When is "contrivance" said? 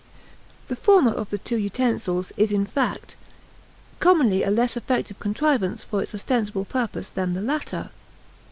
5.19-5.83